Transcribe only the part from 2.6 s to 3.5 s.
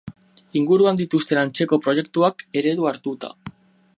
eredu hartuta.